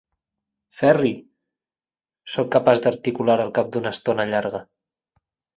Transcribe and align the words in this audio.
Ferri! 0.77 1.11
–sóc 1.19 2.51
capaç 2.57 2.83
d'articular 2.87 3.39
al 3.45 3.55
cap 3.59 3.73
d'una 3.77 3.95
estona 3.97 4.29
llarga–. 4.35 4.67